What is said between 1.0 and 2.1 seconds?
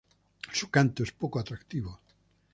es poco atractivo.